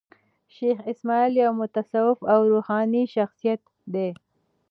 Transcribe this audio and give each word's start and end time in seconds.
شېخ 0.53 0.77
اسماعیل 0.91 1.33
یو 1.43 1.51
متصوف 1.61 2.17
او 2.33 2.39
روحاني 2.53 3.03
شخصیت 3.15 3.61
دﺉ. 3.93 4.15